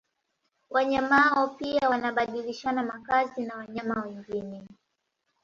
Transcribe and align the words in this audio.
Wanyama 0.69 1.19
hao 1.21 1.47
pia 1.47 1.89
wanabadilishana 1.89 2.83
makazi 2.83 3.41
na 3.45 3.55
wanyama 3.55 4.01
wengine 4.03 4.67